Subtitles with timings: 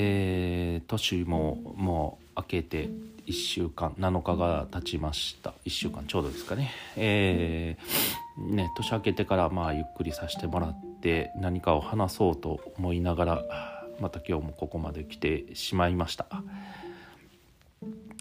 [0.00, 2.88] えー、年ももう明けて
[3.26, 5.52] 1週間7日が経ちました。
[5.64, 6.70] 1週間ちょうどですかね。
[6.96, 16.26] えー、ね年明けてからまあゆっくりさせてもらって何かを話そうと思いながらまた今日もここまで来てしまいました。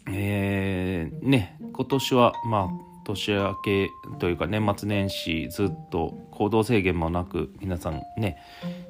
[0.10, 8.42] えー、ね今年はまあ年明けというか年末年始ずっと行動制限もなく皆さんね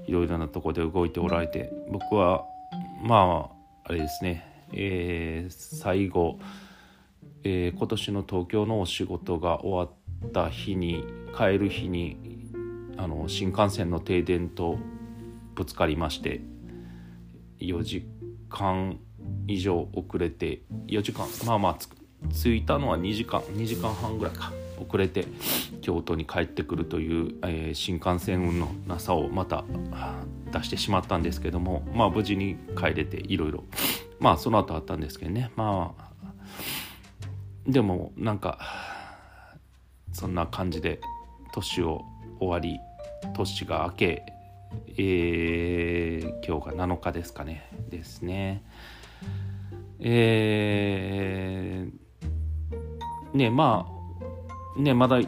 [0.07, 2.45] いろいろなとこで動いておられて僕は
[3.01, 3.49] ま
[3.85, 4.43] ああれですね、
[4.73, 6.39] えー、最後、
[7.43, 11.03] えー、今年の東京のお仕事が終わった日に
[11.35, 12.17] 帰る日に
[12.97, 14.77] あの新幹線の停電と
[15.55, 16.41] ぶつかりまして
[17.59, 18.07] 4時
[18.49, 18.99] 間
[19.48, 21.77] 以上遅れて4時間まあまあ
[22.34, 25.25] 着いたのは2時間2時間半ぐらいか遅れて
[25.81, 29.63] 京都に帰ってくるという、えー、新幹線運のなさをまた
[30.51, 33.63] 出してしまったんですけどもまあ無事に帰れていろいろ
[34.20, 35.51] まあその後あったんですけどね。
[35.55, 36.07] まあ
[37.67, 38.59] でもなんか
[40.13, 41.01] そんな感じで
[41.54, 42.05] 年を
[42.39, 42.79] 終わり
[43.35, 44.23] 年が明け、
[44.98, 47.70] えー、今日が7日ですかね。
[47.89, 48.63] ですね。
[49.99, 52.07] えー
[53.34, 53.87] ねま
[54.77, 55.20] あねまだ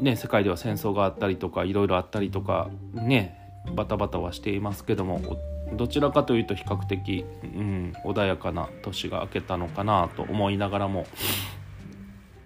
[0.00, 3.41] ね世界では戦争があったりとかいろいろあったりとかね
[3.74, 5.20] バタバタはしていますけども
[5.74, 11.06] どちらかというと比較的、うん、穏やかな年が明けたのかなと思いながらも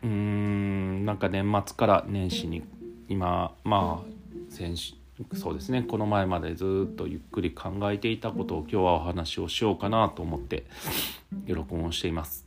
[0.03, 2.63] うーんなんか年末から年始に
[3.09, 4.77] 今まあ先
[5.35, 10.67] そうですねこの前までずっとゆっくり考えていたことを今日はお話をしようかなと思って
[11.47, 12.47] 録音をしています。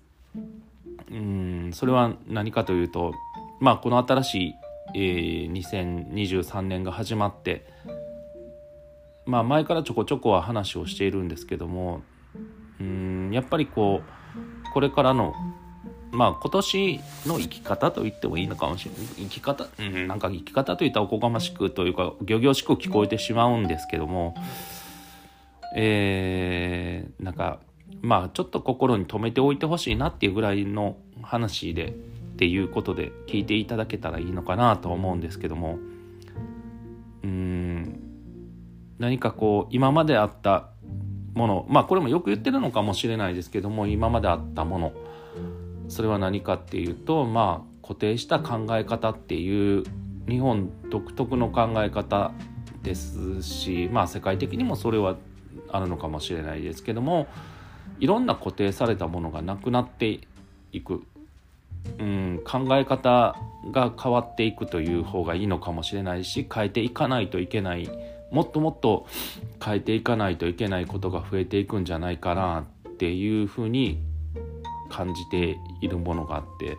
[1.11, 3.13] うんそれは何かというと
[3.59, 4.53] まあこの新しい、
[4.93, 7.65] えー、2023年が始まって
[9.25, 12.01] まあ前からちょこちょこは話をしているんですけども
[12.79, 15.33] うんやっぱりこうこれからの
[16.11, 19.01] まあ今年の生き方と言ってもいいのかもしれない。
[19.17, 24.35] 生き方うんなんか生き方といったらおこがましくというか仰々しく聞こえてしまうんですけども
[25.75, 27.59] えー、なんか
[28.01, 31.91] まあちょっと心に留めておいてほしいなっていうぐらいの話でっ
[32.37, 35.77] ていうことで聞いていただけたらいいのかなと思うんですけども
[37.23, 37.68] うん
[38.99, 40.69] 何かこう今まであった
[41.33, 44.93] ものまあこれもよく言ってるのかもしれないですけども今まであったもの
[45.87, 49.83] それは何かっていうとまあ固定した考え方っていう
[50.27, 52.31] 日本独特の考え方
[52.83, 55.17] ですしまあ世界的にもそれは
[55.71, 57.27] あるのかもしれないですけども
[57.99, 60.19] いろんな固定されたものがなくなって
[60.71, 61.03] いく、
[61.97, 63.35] うん、考え方
[63.71, 67.89] が変わっていくという方がいいのかもしれないし変えていかないといけない
[68.31, 69.07] もっともっと
[69.63, 74.01] 変えていかないといけないことが増えていくんじゃないかなっていうふうに
[74.89, 76.77] 感じているものがあって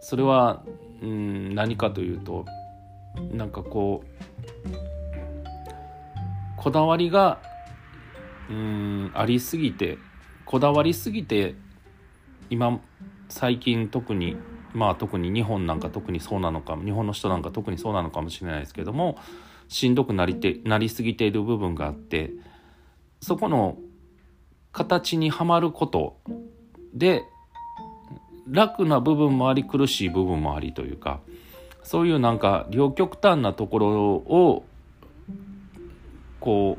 [0.00, 0.64] それは、
[1.02, 2.46] うん、何かというと
[3.32, 4.08] なんかこう
[6.56, 7.40] こだわりが
[8.48, 9.98] うんありすぎて
[10.44, 11.54] こだわりすぎて
[12.48, 12.80] 今
[13.28, 14.36] 最近特に
[14.72, 19.18] まあ特に日本なんか特にそうなのか日本の人なんか特にそうなのかもしれないですけども
[19.70, 22.32] しんどくなりてなりすぎている部分があって
[23.22, 23.78] そこの
[24.72, 26.18] 形にはまること
[26.92, 27.22] で
[28.48, 31.20] 楽な部分もあり苦しい部分もありというか
[31.84, 34.64] そういうなんか両極端なところを
[36.40, 36.76] こ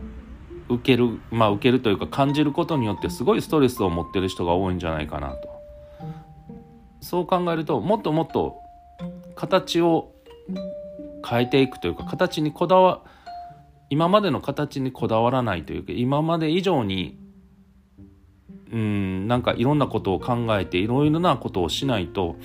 [0.69, 5.50] う受けるまあ受けるというか感じることによってすごいストレスを持ってる人が多いんじゃないかなと。
[7.00, 8.58] そう考えるともっともっと
[9.35, 10.12] 形を
[11.28, 13.02] 変えていくというか形にこだわ
[13.90, 17.20] 今までの形にこだわらないというか今まで以上に
[18.72, 22.38] うんなんかいろんなことを考えていろいろなことをしないと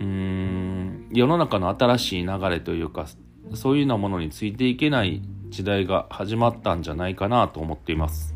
[0.00, 3.06] うん世の中の新しい流れというか
[3.54, 8.34] そういうようなものについていけない時代が始まったんじゃないかなと思っています。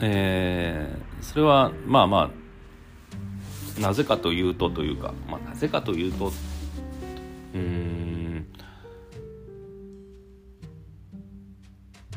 [0.00, 2.30] えー、それはまあま
[3.78, 6.32] あなぜかというとというか、まあ、なぜかというと
[7.54, 8.46] うん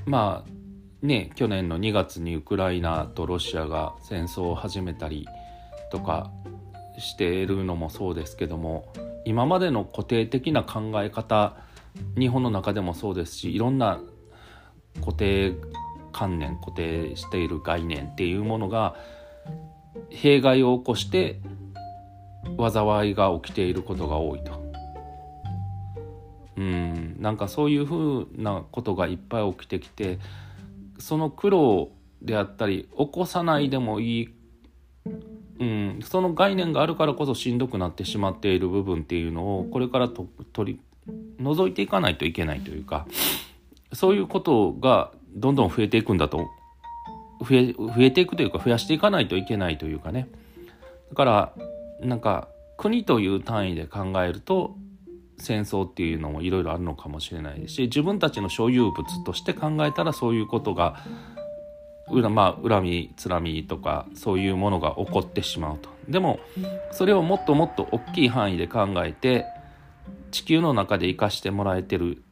[0.06, 5.28] まあね去年の2月にウクライナとロシアが戦争を始めたり
[5.92, 6.32] とか
[6.98, 8.92] しているのもそうですけども
[9.26, 11.56] 今までの固定的な考え方
[12.18, 14.00] 日本の中でもそうですしいろんな
[15.02, 15.54] 固定
[16.12, 18.96] 観念固定している概念っていうものが
[20.10, 21.40] 弊害を起こして
[22.58, 24.67] 災いが起きていることが多いと。
[26.58, 27.16] うん。
[27.20, 30.20] なんかそういうふうなことがいっぱい起きてきて
[31.00, 34.30] その苦労であったり起こさないでもいい、
[35.60, 40.80] うん、その概念があるからこそしんどくなってしまっている部分っていうのをこれからと取り
[41.40, 43.08] 除いていかないといけないというか
[43.94, 46.48] そういうことがどんどん増えていくんだと
[47.40, 50.28] 増え増えていくというか増やしていかないといけないというかね。
[51.10, 51.54] だから
[52.02, 54.76] なんか国という単位で考えると
[55.38, 61.04] 戦争っていうのもいろいろあるのかもしれないし自分たちの所有物として考えたらそういうことが
[62.10, 65.90] まあ、恨みつらみとかそういうものが起こってしまうと。
[66.08, 66.40] でも
[66.92, 69.46] それをもっともっと大きい範囲で考えて
[70.32, 72.24] 地球の中で生かしてもらえてる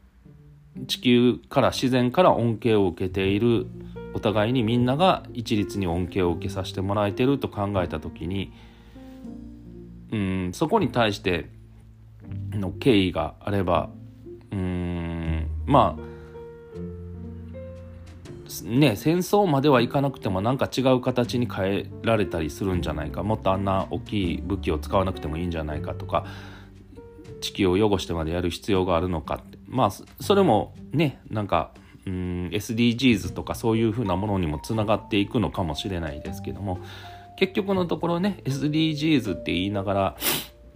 [0.88, 3.68] 地球から自然から恩恵を受けている
[4.14, 8.54] お互いにみんなが一律に恩恵を受けさせてもらえてると考えた時に
[10.12, 11.50] うんそこに対して
[12.52, 13.90] の敬意があれば
[14.52, 16.16] うんまあ
[18.64, 26.26] ね戦争まではいかなくてもなんか違う形に変えられたりするんじゃないかもっとあんな大きい武器を使わなくてもいいんじゃないかとか
[27.42, 29.56] 地球を汚してまでやる必要があるのかって。
[29.68, 31.72] まあそれもねなんか
[32.06, 36.80] うん SDGs とかそういうふうなものにもつながっていくのかもしれないですけども
[37.38, 40.18] 結局のところね SDGs って言いながら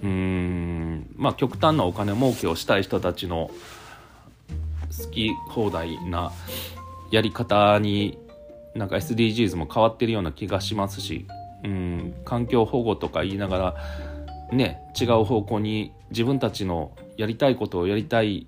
[0.03, 0.88] うん
[1.19, 3.51] まあ極端なお金儲けをしたい人たちの
[5.03, 6.31] 好き放題な
[7.11, 8.17] やり方に
[8.73, 11.27] なんか SDGs も変わってるような気がしますし
[11.63, 13.75] うん環境保護とか言いなが
[14.49, 18.47] らね違う方向に自分たちのやりたいことをやりたい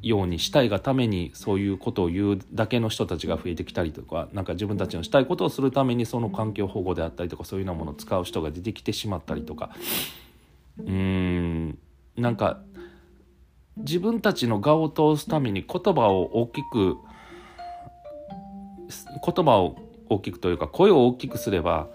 [0.00, 9.70] ようにしたいがためにそういうことを言うだけの人たちが増えてきたりとか何か自分たちのしたいことをするためにその環境保護であったりとかそういうようなものを使う人が出てきてしまったりとか
[10.78, 11.78] うん。
[12.16, 12.62] なんか
[13.76, 16.96] 自分たちの我を通すために言葉を大きく
[19.24, 19.76] 言葉を
[20.08, 21.88] 大きくというか声を大きくすれば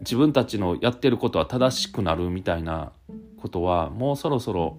[0.00, 2.92] 自分たちのやってることは正しくなるみたいな
[3.40, 4.78] ことはもうそろそろ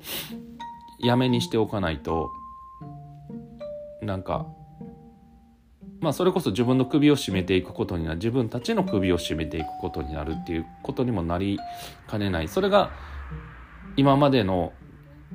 [1.00, 2.30] やめにしておかないと
[4.02, 4.48] なんか
[6.00, 11.60] まあそれこそ自分の首を絞めていくことになる自分たちの首を絞めていくことになるっていうことにもなり
[12.08, 12.92] かねないそれが
[13.98, 14.74] 今までの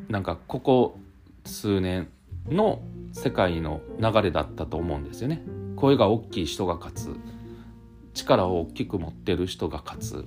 [0.09, 0.99] なんかここ
[1.45, 2.09] 数年
[2.49, 5.43] の世界の流れだったと思うんですよね。
[5.77, 7.17] 声が大きい人が勝つ。
[8.15, 10.25] 力を大きく持ってる人が勝つ。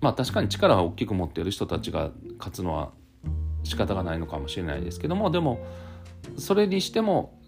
[0.00, 2.90] まあ確かに力を大きく持ってる人たちが勝つのは
[3.62, 5.64] 仕方がないのかもしれないですけどもでも
[6.36, 7.38] それにしても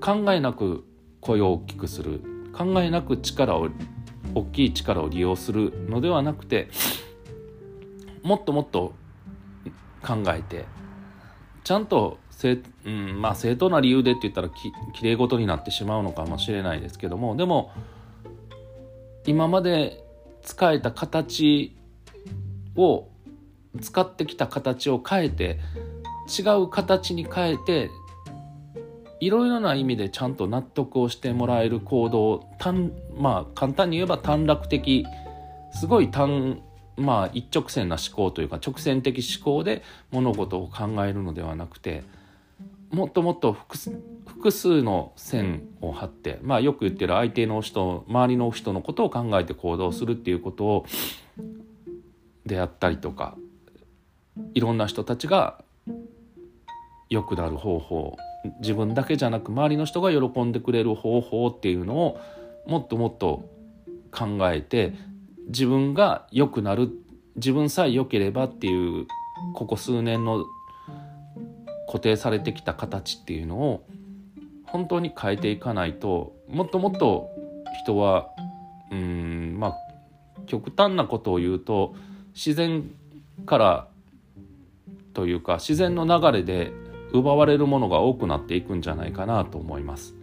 [0.00, 0.84] 考えなく
[1.20, 2.20] 声を大きくする。
[2.54, 3.68] 考えなく力を
[4.34, 6.68] 大きい力を利用するのではなくて
[8.22, 8.94] もっともっと
[10.04, 10.66] 考えて
[11.64, 14.72] ちゃんと正,、うんまあ、正当な理由でって言ったらき
[15.02, 17.72] れい事になってしまうのかもしれないですけどもでも
[19.26, 20.04] 今まで
[20.42, 21.74] 使えた形
[22.76, 23.08] を
[23.80, 25.58] 使ってきた形を変えて
[26.28, 27.90] 違う形に変えて
[29.20, 35.06] いろいろな意味でちゃんと納得をしてもらえる行動単まあ簡単に言えば短絡的
[35.72, 36.60] すごい単
[36.96, 42.04] まあ一直線な思考というか直線的思考で物事を考えるのではなくて
[42.90, 50.86] もっともっと複数の線を張って、まあ、よく言ってる相手の人周りの人のことを考えて行動するっていうことを
[52.46, 53.36] であったりとか
[54.54, 55.64] いろんな人たちが
[57.10, 58.16] 良くなる方法
[58.60, 62.20] 自分だけじゃなく周りの人が喜んでくれる方法っていうのを
[62.66, 63.48] もっともっと
[64.10, 64.92] 考えて
[65.46, 66.90] 自分が良くなる
[67.36, 69.06] 自分さえ良ければっていう
[69.54, 70.44] ここ数年の
[71.86, 73.86] 固定されてきた形っていうのを
[74.64, 77.30] 本当に変えていかないともっともっと
[77.82, 78.28] 人は
[78.90, 79.74] うんまあ
[80.46, 81.94] 極端なことを言うと
[82.34, 82.90] 自然
[83.46, 83.88] から
[85.12, 86.72] というか自然の流れで
[87.12, 90.14] 奪われるものが多くなっていくんじゃないかなと思います。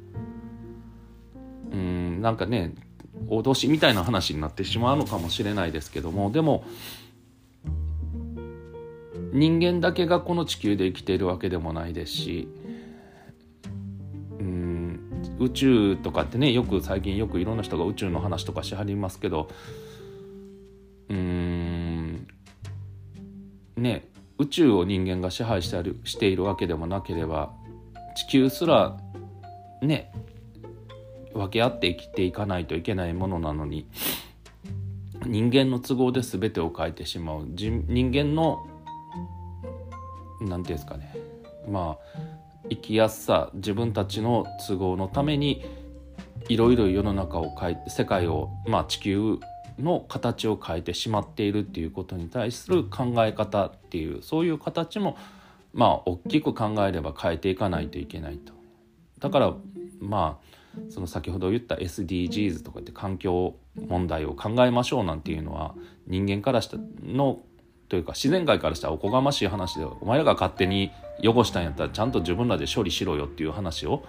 [1.71, 2.73] うんなんかね
[3.27, 6.63] 脅しみたいな話になってしまうのかもしれないですけどもでも
[9.33, 12.47] 人間だけがこの地球で生きているわけでもないですし
[14.39, 14.99] うん
[15.39, 19.49] 宇宙とかってねよく最近よくいろんな人が宇宙の話とかしはりますけど
[21.09, 22.27] うん
[23.77, 27.53] ね宇宙を人間が支配してるしているわけでもなければ
[28.15, 28.97] 地球すら
[29.81, 30.11] ね
[31.33, 33.87] 分け合って生きていかないといけないものなのに
[35.25, 38.65] 人間の都合で全てを変えてしまう人間の
[40.39, 41.15] 何て言うんですかね
[41.67, 42.19] まあ
[42.69, 45.63] 生きやすさ自分たちの都合のために
[46.47, 49.39] いろいろ世の中を変えて世界を、まあ、地球
[49.79, 55.17] の形を変えてしまっているっていうことに対する考え方っていうそういう形も
[55.73, 58.53] まあ大きく考えれば変えていかないといけないと。
[59.19, 59.53] だから
[59.99, 63.55] まあその先ほど言った SDGs とかって環境
[63.87, 65.75] 問題を考えましょうなんていうのは
[66.07, 67.41] 人間からしたの
[67.89, 70.91] というか自然界からしたらおこがましい話でお前らが勝手に
[71.23, 74.03] 汚したんやったらちゃんと自分らで処理しろよっていう話を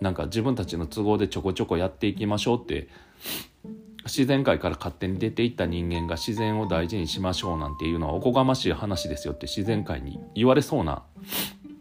[0.00, 2.88] なんか自分たちの都合でちょこちょこやっていきましょうって
[4.06, 11.02] 自然界から勝手に出ていった人間が自然を大事にしましょうなんていうのはおこがましい話ですよって自然界に言われそうな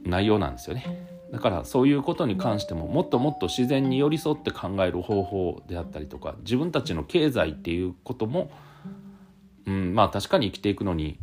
[0.03, 1.08] 内容なんですよね。
[1.31, 8.51] だからそういうことに関してももっともっと自然に寄り添って考える方法であったりとか自分たちの経済っていうことも、
[9.67, 11.19] うん、まあ確かに生きていくのに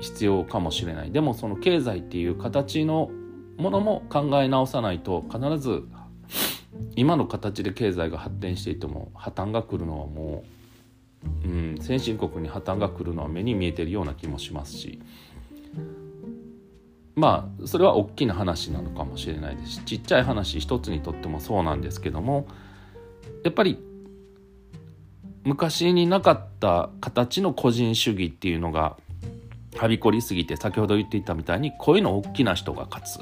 [0.00, 1.10] 必要かもしれない。
[1.10, 3.10] でもその経済っていう形の
[3.56, 5.82] ものも考え直さないと必ず
[6.94, 10.44] 今の形で経済が発展していても破綻が来るのはも
[11.44, 15.00] う、うん、先進国に破綻が来るのは目に見えてるような気もしますし。
[17.18, 22.46] まあそれは大きな話なのかもしれないですしちっちゃい話一つにとってもそうなんですけども
[23.42, 23.78] やっぱり
[25.44, 28.96] 昔になかった形の個人主義っていうのが
[29.76, 33.20] はびこりすぎて先ほど言っていたみたいに声の大きな人が勝つ。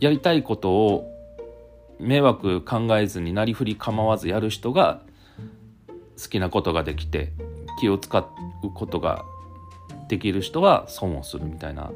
[0.00, 1.10] やりたいことを
[1.98, 5.00] 迷惑考えずになりふり構わずやる人が
[6.20, 7.32] 好きなことができて
[7.80, 8.24] 気を使う
[8.74, 9.24] ことが
[10.08, 11.92] できる人は損をするみたいな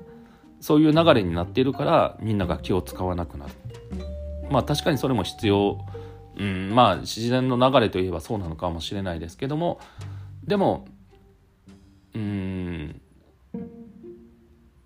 [0.60, 3.52] そういう流れになっているからみんなが気を使わなくなる。
[4.50, 5.78] まあ確かにそれも必要、
[6.36, 9.80] うん、まあ自然の流れといえばそうなのかもしれないですけども。
[10.44, 10.86] でも
[12.14, 13.00] うん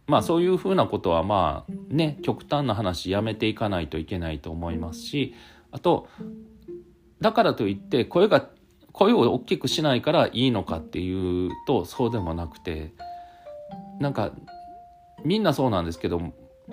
[0.07, 5.35] まあそういうふうなことはまあね極端な話やめていかないといけないと思いますし
[5.71, 6.09] あと
[7.21, 8.51] だからといって声が
[8.93, 12.93] 声を大きくしないからいいのかっていうとそうでもなくて
[14.01, 14.33] なんか
[15.25, 16.21] みんなそうなんですけど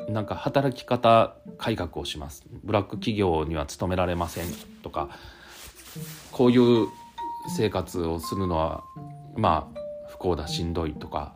[0.07, 2.43] なんか働き方改革をします。
[2.63, 4.47] ブラック企業には勤められません
[4.83, 5.09] とか
[6.31, 6.87] こういう
[7.55, 8.83] 生活をするのは
[9.35, 9.79] まあ
[10.09, 11.33] 不幸だしんどいとか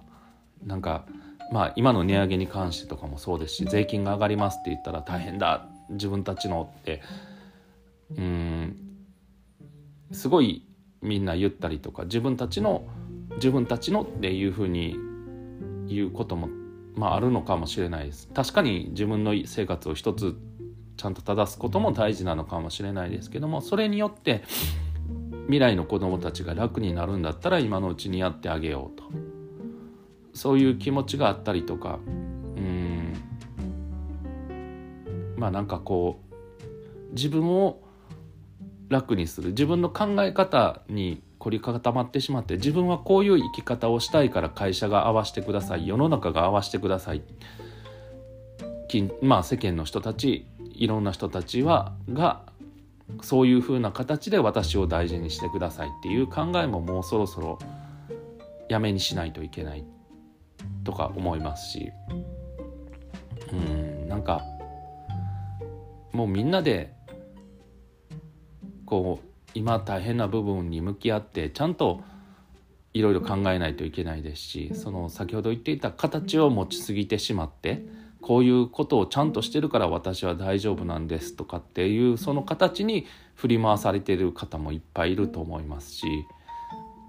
[0.65, 1.05] なんか
[1.51, 7.01] まあ今の値上げに関してとかもそうですし税金が上がりますって言ったら大変だ自分たちのって
[8.17, 8.77] うん
[10.11, 10.65] すごい
[11.01, 12.87] みんな言ったりとか自分たちの
[13.35, 14.95] 自分たちのっていうふうに
[15.87, 16.49] 言うことも
[16.95, 18.27] まああるのかもしれないです。
[18.33, 20.35] 確かに自分の生活を一つ
[20.97, 24.43] ちゃんと正すことも大事なのかもしれないですけどもそれによって
[25.45, 29.03] 未来の子どもたちが楽になるんだったら今のうちにやってあげようと。
[30.33, 33.13] そういう気持ちがあったりとかうん
[35.37, 36.21] まあなんかこ
[37.11, 37.81] う自分を
[38.89, 39.49] 楽にする。
[39.49, 47.21] 自分の考え方に凝り固まってしまって自分はこういう生き方をしたいから会社が合わせてください世の中が合わせてください。
[49.21, 52.43] まあ世間の人たちいろんな人たちはが
[53.21, 57.59] そういうふうな形で私を大事にしてくださいっていう考えももうそろそろ
[58.69, 59.83] やめにしないといけない
[60.85, 61.91] とか思いますし。
[63.51, 64.41] うんなんか
[66.11, 66.93] もうみんなで
[68.85, 72.01] こう今大変な部分に向き合ってちゃんと
[72.93, 77.83] いろいろ考えないといけないですしその先ほど言っていた形を持ちすぎてしまって
[78.21, 83.05] こういうことをちゃんとしてるから私は大丈夫なんですとかっていうその形に
[83.35, 86.05] 振り回されてる方もいっぱいいると思いますし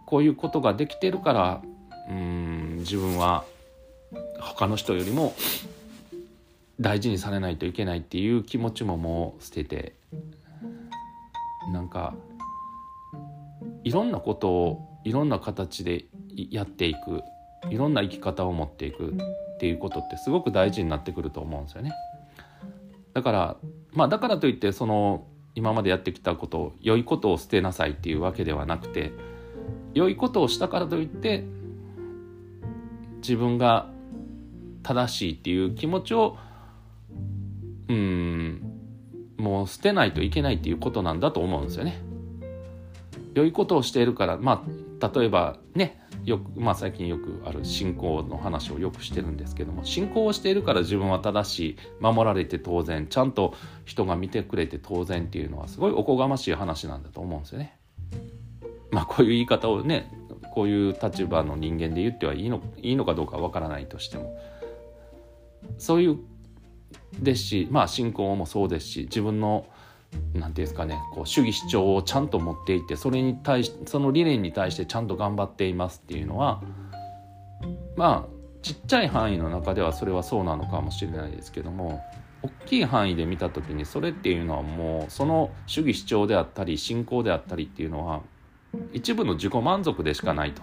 [0.06, 1.62] こういうことができてるから
[2.10, 3.44] うん自分は
[4.40, 5.34] 他の人よりも
[6.80, 9.94] 大事にされないといけないっていう気持ちももう捨てて
[11.72, 12.14] なんか
[13.85, 16.07] いろんなことをいろんな形で
[16.50, 17.23] やっていく
[17.71, 21.93] いろんな生き方を持っていくっていうことってすごく大事になってくると思うんですよね。
[23.12, 23.57] だから
[23.93, 29.12] まあだからといってその今までやってきたことを良いことを捨てなさいっていうわけではなくて
[29.95, 31.45] 良いことをしたからといって
[33.19, 33.88] 自分が
[34.83, 36.37] 正しいっていう気持ちを
[37.88, 38.62] うん
[39.37, 42.03] もう捨てないといけないっていうことなんだと思うんですよね。
[43.35, 44.64] 良いことをしているからま
[45.00, 57.79] あ例えばねよく、まあ、最近よくある信仰の話をよくしてるんですけども信仰をしているから自分は正しい守られて当然ちゃんと人が見てくれて当然っていうのはすごいおこがましい話なんだと思うんですよね。
[58.91, 60.11] まあこういう言い方をね
[60.55, 64.38] こういう立場の人間で言ってはいいのいいのかどうかわからないとしても
[65.79, 66.19] そういう
[67.19, 69.67] ですしまあ信仰もそうですし自分の
[70.33, 76.62] 何て言うんですかねこう主義主張をちゃんと持っていてそれに対しその理念に対してちゃんと頑張っていますっていうのは
[77.97, 82.02] まあちっちゃい範囲の中ではそれはそうなのかもしれないですけども
[82.42, 88.23] 大きい範囲で見た時にそれっていうのはもうその主義主張であったり信仰であったりっていうのは
[88.92, 90.62] 一部の自己満足でしかないと。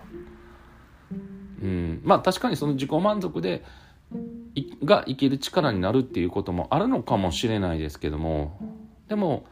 [1.61, 3.63] うん、まあ確かにその自己満足で
[4.83, 8.59] が生きる力になるっていうこともあるのかもしれないですけども
[9.11, 9.45] でも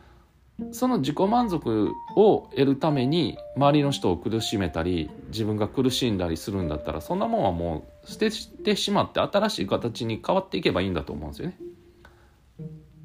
[0.72, 8.32] その自己満足を得るために周りの人を苦しめたり自分が苦しんだりするんだったらそんなもんはもう捨て
[8.64, 11.58] てしまって新しい形に変わっていけばいいんだと思うんですよね。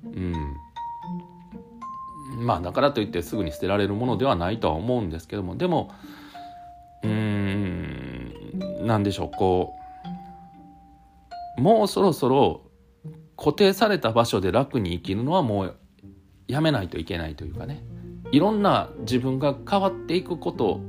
[0.04, 0.08] う
[2.38, 5.92] ん、まあだからといってすぐに捨てられるものではないとは思うんですけどもでも
[7.02, 8.32] うーん
[8.86, 9.74] 何でしょうこ
[11.58, 12.60] うもうそろそろ
[13.36, 15.76] 固定された場所で楽に生きるのはもう
[16.48, 17.82] やめないといけないというかね。
[18.32, 20.80] いろんな自分が変わっていくこと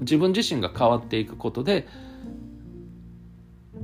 [0.00, 1.86] 自分自身が変わっていくことで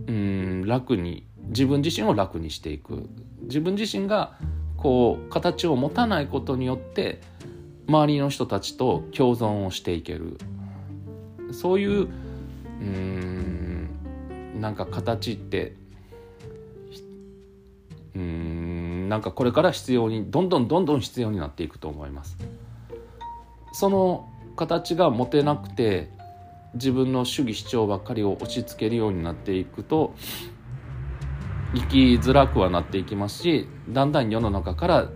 [0.06, 3.08] うん楽に自分自身を楽にしていく。
[3.42, 4.38] 自分自身が
[4.76, 7.20] こう形を持たないことによって
[7.88, 10.38] 周りの人たちと共存をしていける。
[11.52, 12.08] そういう
[12.80, 13.88] うん
[14.60, 15.76] なんか形って
[19.10, 22.36] なんかこれから必要にどんどんどんどん必要になっていくと思います。
[23.72, 26.08] その形が持てなくて
[26.74, 30.14] 自分の主義主張ばっかりを押し付けるようになっていくと
[31.74, 35.08] 生きづらくはなっていきますしだんだん世の中から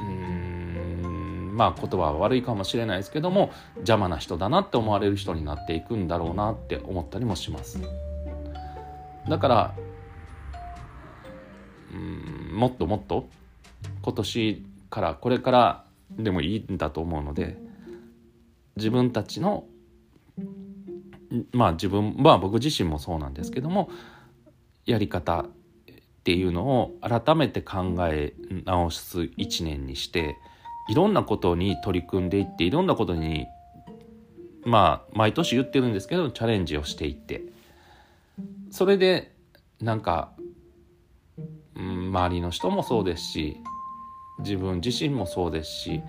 [0.00, 7.80] うんまあ言葉は悪いかもしれないですけども邪魔な人だなって思われる人になっていくんだろうなって思ったりもします。
[9.28, 9.74] だから
[11.92, 13.28] うんもっともっと
[14.02, 17.56] 今年からこれからでもいいんだと思うので
[18.76, 19.64] 自分たちの
[21.52, 23.90] まあ自分まあ僕自身もそうなんですけども
[24.84, 25.44] やり方っ
[26.24, 30.36] ていうのを改めて考え直す1年にして
[30.88, 33.46] いろんなことに取り組んでいっていろんなことに
[34.64, 37.42] まあ毎年言ってるんですけどチャレンジをしていって。
[38.70, 39.32] それで
[39.80, 40.32] なんか
[41.76, 43.60] 周りの人もそうですし
[44.38, 46.02] 自分自身もそうですし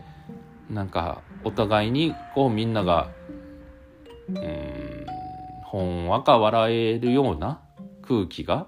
[0.70, 3.10] なんかお互いにこうみんなが
[4.30, 5.06] うん
[5.64, 7.62] ほんわか笑えるような
[8.02, 8.68] 空気が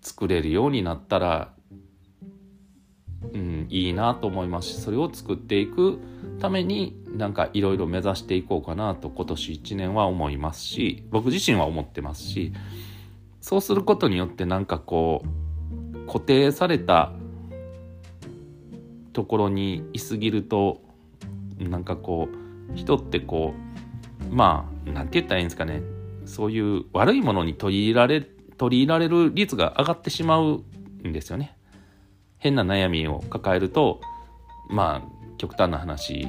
[0.00, 1.52] 作れるようになったら、
[3.32, 5.98] うん、いいなと思いますしそれを作っていく
[6.40, 12.52] ためになんかいろいろ目指していこうかなと今年1年は思いますし僕自身は思ってますし
[13.40, 15.28] そうすることによってなんかこう
[16.10, 17.12] 固定された
[19.12, 20.82] ところにいすぎると
[21.60, 22.28] なんかこ
[22.74, 23.54] う人ってこ
[24.28, 25.82] うまあ何て言ったらいいんですかね
[26.24, 28.22] そういう悪いものに取り入られ
[28.58, 30.64] 取り入られる率が上がってしまう
[31.04, 31.56] んですよね。
[32.38, 34.00] 変な悩みを抱えると
[34.68, 36.26] まあ極端な話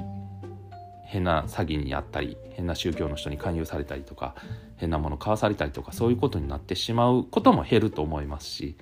[1.05, 4.35] 変な詐欺にあったり変な宗教の人に勧誘されたりとか
[4.77, 8.75] 変なもの買わされたりとかそういうことになってしまうことも減ると思いますし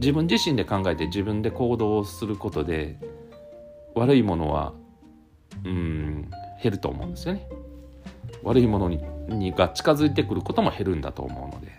[0.00, 2.98] 自分自身で考えて自分で行動することで
[3.94, 4.72] 悪いものは
[5.64, 6.30] うん
[6.62, 7.46] 減ると思うんですよね。
[8.42, 11.72] 悪いものににが近づいてくることも減るんだと思うので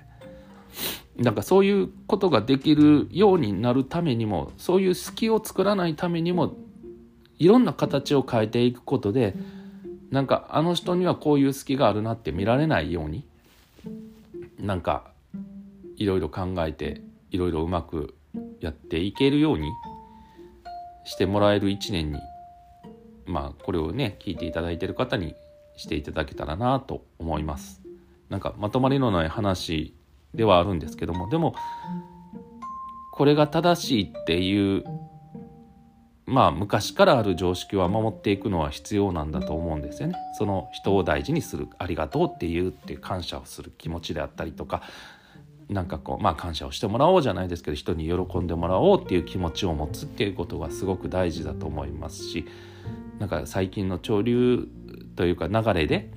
[1.17, 6.55] なんかそういうことができるようになるためにもそういう隙を作らないためにも
[7.39, 9.33] いろんな形を変えていくことで
[10.11, 13.25] なんかあの人にはこういう隙があるなって見られないように
[14.59, 15.11] なんか
[15.97, 18.15] いろいろ考えていろいろうまく
[18.59, 19.71] やっていけるように
[21.05, 22.19] してもらえる一年に
[23.25, 25.35] まあこれをね聞いていただいてる方に
[25.75, 27.81] していただけたらなと思います
[28.29, 29.95] なんかまとまりのない話
[30.35, 31.55] ではあるんですけどもでも
[33.13, 34.83] これが正しいっていう
[36.25, 40.15] まあ昔からある常識は守っていくのは必要なんだと思うんですよね。
[40.37, 44.81] その人を大事にするありがとうっていうっていう感謝をする気持ちであったりとか
[45.71, 52.45] なんかこうまあ感謝をしてもらおうじゃないですけど人に喜んでもらおうっていう気持ちを持つっていうことがすごく大事だと思いますし
[53.19, 54.67] なんか最近の潮流
[55.15, 56.11] というか流れで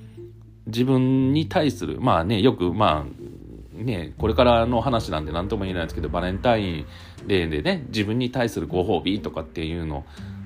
[0.66, 6.86] 自分に対するまあねよくまあねこれからの話なんで何とも言えないですけどバレンタイン
[7.28, 10.04] デーでね自分に対するご褒美とかっていうの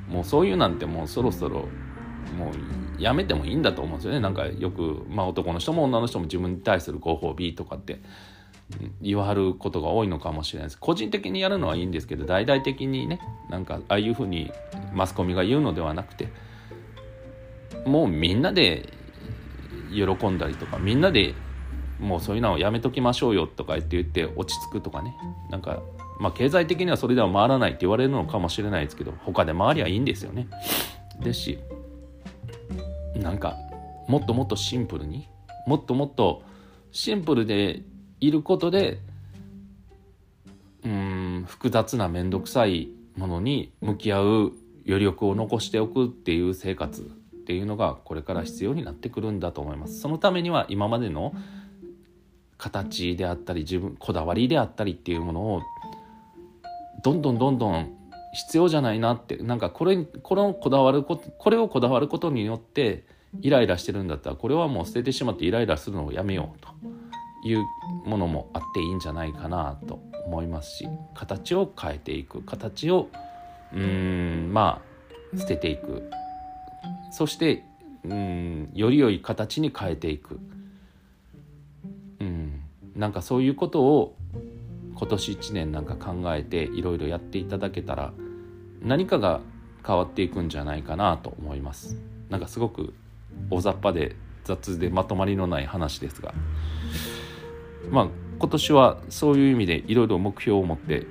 [0.08, 1.68] もうそういうなんてもうそろそろ
[2.36, 2.50] も
[2.98, 4.20] うやめてもいいんだと思うんですよね。
[4.20, 8.00] なんかよく、まあ、男の人も女の人も自分に対するご褒美とかって
[9.00, 10.78] 言わはることが多いのかもしれないです。
[10.78, 14.52] 個人的にやるのはいいんですけど大々的にねなんかああいうふうに
[14.92, 16.28] マスコミが言うのではなくて
[17.86, 18.92] もうみんなで
[19.90, 21.34] 喜んだりとかみんなで
[21.98, 25.16] もうそういうのをやめときましょうよとか言って言って落ち着くとかね。
[25.50, 25.82] なんか
[26.20, 30.46] まあ経済的にはそれでは回らないって言われるのかもしれないですけど他で回りゃいいんですよね。
[31.20, 31.58] ですし
[33.16, 33.56] なんか
[34.08, 35.28] もっともっとシンプルに
[35.66, 36.42] もっともっと
[36.92, 37.82] シンプルで
[38.20, 38.98] いることで
[40.84, 44.52] うん複雑な面倒くさいものに向き合う
[44.86, 47.04] 余力を残しておくっていう生活っ
[47.44, 50.00] ていうのがこれから必要になってくるんだと思います。
[50.00, 51.34] そのためには今までの
[52.56, 55.62] 形であったり自分こだわりであったりっていうものを
[57.02, 57.96] どんどんどんどん
[58.34, 63.04] 必要じゃないなってなんかこれこのこだわることこれをこだわることによって
[63.40, 66.68] イライラしてるんだったらこれはもう捨ててしまってイライラするのをやめようと。
[67.44, 67.64] いう
[68.04, 72.42] ものもあっていいんじゃないかなと思いますし形を変えていく。
[72.42, 73.08] 形を
[73.72, 74.82] うーんま
[75.34, 76.10] あ捨てていく。
[77.10, 77.64] そして
[78.04, 80.38] うんより良い形に変えていく。
[82.20, 82.62] うん
[82.94, 84.16] なんかそういうことを
[84.96, 88.12] 今年1年なんか考えていろいろやっていただけたら
[88.82, 89.40] 何かが
[89.86, 92.00] 変わっていくんじゃないかなと思います。
[92.28, 92.94] なんかすごく
[93.50, 96.34] 大雑把で雑でまとまりのない話ですが。
[97.90, 101.06] まあ今年はそういう意味でいろいろ目標を持って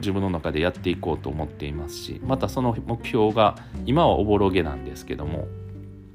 [0.00, 5.46] 自分の中でやっていこうと思っていますしまたその目標が今はおぼろげなんですけども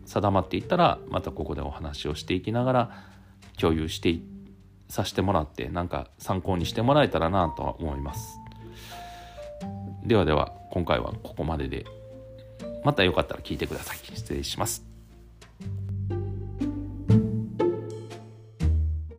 [0.06, 2.92] 定まっていったらまたここでお話をしていきながら
[3.60, 4.20] 共有して
[4.88, 8.40] させてもらってなんか参考にしてもらえたらなとは思います。
[10.04, 11.86] ではでは今回はここまでで
[12.84, 13.98] またよかったら聞いてください。
[13.98, 14.95] 失礼します。